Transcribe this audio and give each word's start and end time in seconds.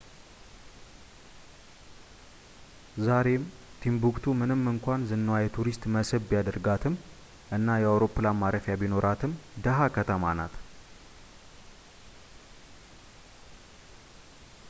ዛሬም 3.07 3.43
ቲምቡክቱ 3.81 4.23
ምንም 4.39 4.61
እንኳን 4.71 5.05
ዝናዋ 5.11 5.35
የቱሪስት 5.41 5.83
መስህብ 5.95 6.23
ቢያደርጋትም 6.31 6.95
እና 7.57 7.77
አውሮፕላን 7.91 8.39
ማረፊያ 8.41 8.79
ቢኖራትም 8.85 9.37
ድሃ 9.67 9.79
ከተማ 9.99 10.33
ናት 10.41 10.55